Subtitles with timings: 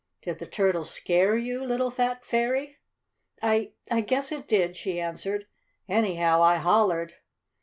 [0.23, 2.77] Did the turtle scare you, little fat fairy?"
[3.39, 5.45] "I I guess it did," she answered.
[5.87, 7.13] "Anyhow I hollered."